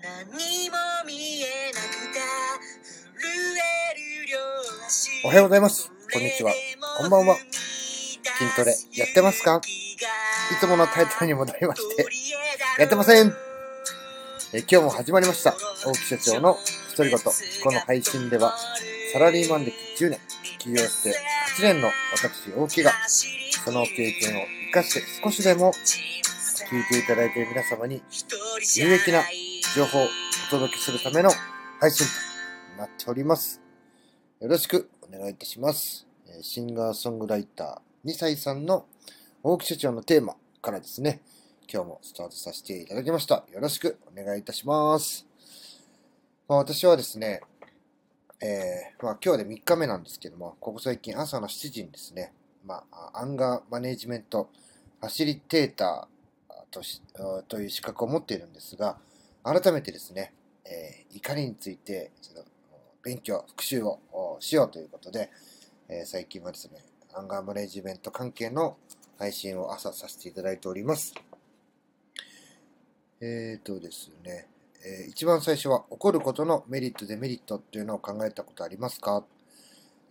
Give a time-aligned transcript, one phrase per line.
[0.00, 2.20] 何も見えなくて
[3.18, 4.38] 震える両
[4.86, 5.90] 足おはようございます。
[6.12, 6.52] こんにちは。
[6.98, 7.34] こんばんは。
[7.34, 9.60] 筋トレやってますか？
[9.66, 12.06] いつものタイトルに戻りまして、
[12.78, 13.34] やってません。
[14.52, 15.56] え今日も始まりました。
[15.84, 16.56] 大木社長の
[16.96, 17.18] 独り言。
[17.64, 18.56] この配信では、
[19.12, 20.20] サラリーマン歴10年、
[20.60, 21.10] 起業して
[21.58, 22.92] 8年の私、大木が、
[23.64, 24.42] その経験を
[24.72, 25.72] 活かして少しでも
[26.70, 28.00] 聞いていただいている皆様に
[28.76, 29.24] 有益な
[29.74, 31.30] 情報をお届けするための
[31.78, 32.06] 配信
[32.76, 33.60] となっております。
[34.40, 36.06] よろしくお願いいたします。
[36.40, 38.86] シンガーソングライター2歳さんの
[39.42, 41.20] 大木社長のテーマからですね、
[41.70, 43.44] 今日もスタートさせていただきました。
[43.52, 45.26] よろしくお願いいたします。
[46.48, 47.42] まあ、私はですね、
[48.40, 52.32] えーまあ、今日で3日目なんですけども、ここ最近朝の7時にですね、
[52.64, 54.48] まあ、アンガーマネジメント
[55.00, 57.02] ファシリテーターとし
[57.48, 58.96] という資格を持っているんですが、
[59.50, 60.34] 改めてですね、
[60.66, 62.50] えー怒りについてちょっと
[63.02, 63.98] 勉強、復習を
[64.40, 65.30] しようということで、
[65.88, 68.76] えー最近はですね、アンガーマネジメント関係の
[69.18, 71.14] 配信を朝させていただいております。
[73.22, 74.48] えーとですね、
[74.84, 79.24] えー一番最初は起こることのメリット、デメリットっていうのを考えたことありますか？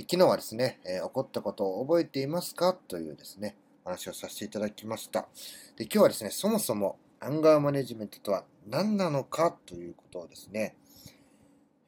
[0.00, 2.72] 昨日はですね、えー起こったことを覚えていますか？
[2.88, 5.28] というですね、話をさせていただきました。
[5.76, 10.76] で今日はですね、そもそもアンガーマネジメントとは何なのかということをですね、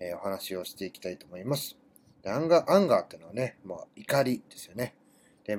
[0.00, 1.76] えーお話をしていきたいと思います。
[2.22, 4.94] でアンガー、アンガーっていうのはね、もう怒りですよね。
[5.44, 5.58] で、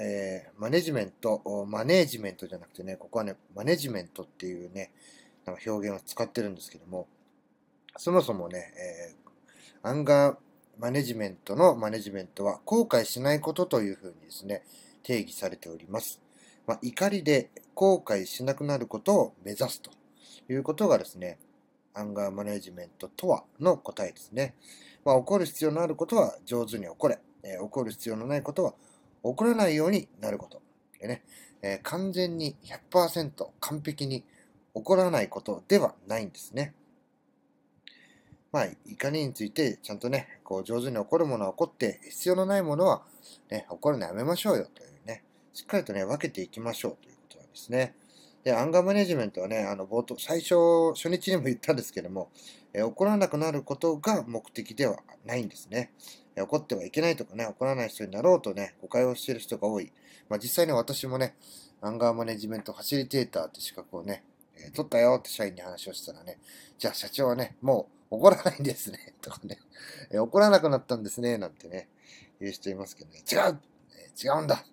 [0.00, 4.92] えーマネジメント、マネージメントじゃなくてね、ここはね、マネジメントっていうね、
[5.46, 7.08] なんか表現を使ってるんですけども、
[7.96, 9.28] そもそもね、えー
[9.82, 10.36] アンガー
[10.78, 14.64] マネジメントのマネジメントは後悔しないことというふうにですね、
[15.02, 16.20] 定義されております。
[16.68, 19.90] まあ、怒りで後悔しなくなることを目指すと
[20.50, 21.38] いうことがですね、
[21.94, 24.54] アンガーマネジメントとはの答えですね。
[25.02, 28.74] まあ、起こる必要のあることは上手に起これ、えー起こる必要のないことは
[29.24, 30.60] 起こらないようになること。
[31.00, 31.22] でね
[31.62, 32.54] えー完全に
[32.90, 34.22] 100%完璧に
[34.74, 36.74] 起こらないことではないんですね。
[38.52, 43.02] まあ、怒りについてちゃんとね、こう上手に起こるものは起こって、必要のないものは、
[43.50, 44.90] ね、起こるのやめましょうよという、
[45.58, 47.92] しっかりとね、分けていきましょうということなんですね。
[48.44, 50.54] で、アンガーマネジメントはね、あの、冒頭、最初、
[50.94, 52.30] 初日にも言ったんですけども、
[52.72, 55.90] えー起こらなくなることが目的ではないんですね。
[56.36, 59.90] えー起こってはいけないとかね、起こらない人になろうとね、誤解をしている人が多い。
[60.28, 61.34] まあ、実際に私もね、
[61.80, 64.22] アンガーマネジメントファシリテーターって資格をね、
[64.56, 66.38] え取ったよって社員に話をしたらね、
[66.78, 69.58] じゃあ社長はね、もう怒らないんですね、 とかね、
[70.12, 71.88] え怒らなくなったんですね、なんてね、
[72.38, 73.58] 言う人いますけどね、違う、
[73.96, 74.64] え違うんだ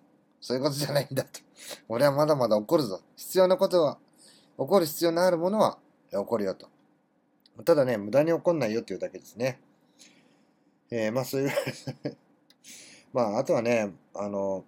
[0.46, 1.40] そういうことじゃないんだと。
[1.88, 3.02] 俺はまだまだ怒るぞ。
[3.16, 3.98] 必要なことは、
[4.56, 5.76] 起こる必要のあるものは
[6.12, 6.68] えー起こるよと。
[7.64, 9.58] ただね、無駄に起こんないよっていうだけですね。
[10.92, 11.50] えーまあそういう
[13.12, 14.64] まああとはね、あの、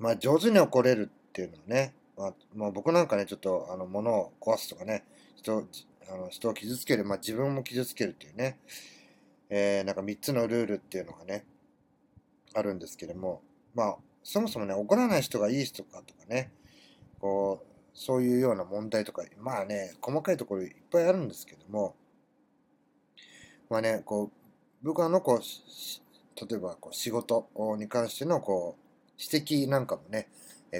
[0.00, 5.04] まあ上手に怒れるっていうのはね、まあ、まあ僕なんかね、ちょっとあの物を壊すとかね、
[5.36, 5.68] 人
[6.08, 8.58] あの人を傷つける、まあ自分も傷つけるっていうね、
[9.50, 11.44] えーなんか3つのルールっていうのがね、
[12.54, 13.40] あるんですけども、
[13.72, 16.52] まあそもそもね、怒らない人がいい人かとかね、
[17.20, 21.94] こう、そういうような問題とか、まあね、細かいところいっぱいあるんですけども、
[23.68, 24.30] まあね、こう、
[24.82, 30.28] 僕はのこう、例えばこう仕事に関してのこう、指摘なんかもね、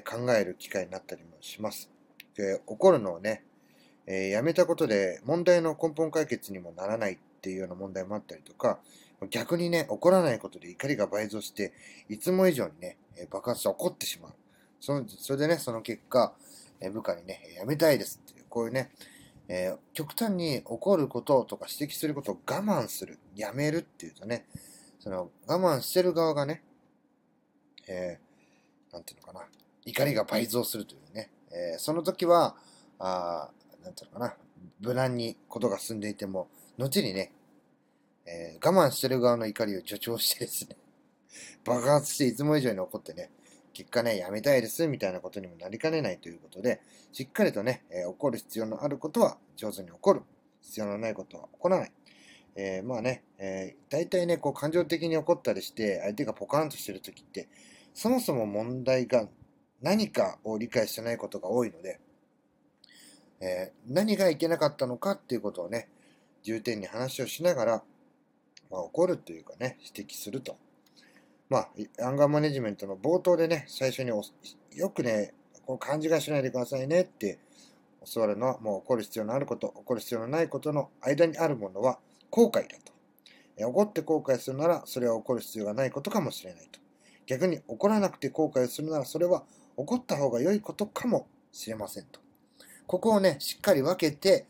[0.09, 1.91] 考える機会になったりもします。
[2.35, 3.45] で、怒るのをね、
[4.07, 8.81] えーやめたことで問題の根本解決にもならないっていうような問題もあったりとか、
[9.29, 11.73] 逆にね、怒らないことで怒りが倍増して、
[12.09, 12.97] いつも以上にね、
[13.31, 14.33] 爆発して怒ってしまう。
[14.81, 16.35] そのそれでね、その結果、
[16.93, 18.91] 部下にね、やめたいですっていう、こういうね、
[19.49, 24.47] えー極端に怒ることとか指摘することを我慢する、やめるっていうとね、
[25.01, 26.63] その我慢してる側がね、
[27.87, 29.47] えーなんていうのかな、
[29.85, 32.57] 怒りが倍増するというね、えーその時は、
[32.99, 34.37] あーなんていうのかな、
[34.81, 36.49] 無難にことが進んでいても、
[36.79, 37.33] 後にね、
[38.27, 40.77] えー我慢してる側の怒りを助長してですね、
[41.65, 43.31] 爆発していつも以上に怒ってね、
[43.73, 46.81] 結果ね、やめたいですみたいなことにもなりかねないということで、
[47.13, 50.23] しっかりとね、えー怒る必要のあることは上手に起こる。
[50.63, 51.93] 必要のないことは起こらない。
[52.57, 57.49] えーまあね、えー大体ね、こう感情的に怒ったりして、相手がポカンとしてるときって、
[57.95, 59.29] そもそも問題が
[59.81, 62.01] 何かを理解してないことが多いので、
[63.41, 65.89] えー何がいけなかったのかっていうことをね、
[66.43, 67.85] 重点に話をしながら、
[68.71, 70.57] まあ、怒るというかね、指摘すると。
[71.49, 71.69] まあ、
[72.07, 75.35] アンガーマネジメントの冒頭でね、最初によくね、
[75.67, 77.39] こう勘違いしないでくださいねって
[78.13, 81.99] 教わるのはもう怒る必要のあること、怒る必要のないことの間にあるものは
[82.31, 82.93] 後悔だと。
[83.57, 86.81] え怒って後悔するならそれは怒る必要がないことかもしれないと。
[87.27, 89.45] 逆に怒らなくて後悔するならそれは
[89.77, 92.21] 怒った方が良いことかもしれませんと。
[92.87, 94.47] ここをね、しっかり分けて、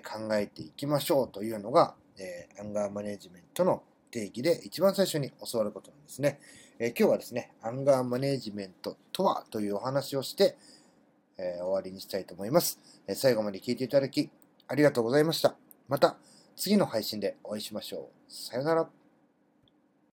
[0.00, 6.38] 考えていきましょうというのが、えアンガーマネジメントの定義で一番最初に教わることなんですね。
[6.78, 10.56] え今日はですね、アンガーマネジメントとはというお話をして、
[11.38, 14.30] え終わりにしたいと思います、え最後まで聞いていただき
[14.68, 15.54] ありがとうございました。
[15.88, 16.16] また
[16.56, 18.32] 次の配信でお会いしましょう。
[18.32, 19.01] さよなら。